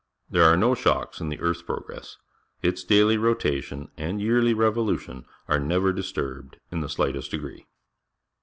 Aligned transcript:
There 0.31 0.45
are 0.45 0.57
no 0.57 0.73
shocks 0.73 1.21
in 1.21 1.29
the 1.29 1.39
earth's 1.39 1.61
progress; 1.61 2.17
its 2.63 2.83
daily 2.83 3.17
rotation 3.19 3.91
and 3.97 4.19
yearly 4.19 4.51
revolution 4.55 5.25
are 5.47 5.59
never 5.59 5.93
disturbed 5.93 6.57
in 6.71 6.81
the 6.81 6.89
slightest 6.89 7.29
degree. 7.29 7.67